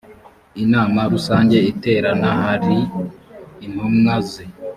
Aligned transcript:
inama 0.63 1.01
rusange 1.13 1.57
iterana 1.71 2.29
hari 2.43 2.77
intumwa 3.65 4.15
ze 4.29 4.43